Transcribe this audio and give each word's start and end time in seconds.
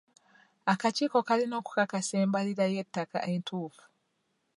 Akakiiko 0.73 1.19
kalina 1.27 1.55
okukakasa 1.61 2.13
embalirira 2.23 2.65
y'ettaka 2.73 3.19
entuufu. 3.31 3.83